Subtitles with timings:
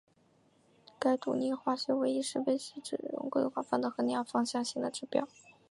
[0.99, 2.73] 核独立化学位移是被使
[3.13, 5.27] 用得最广泛的衡量芳香性的指标。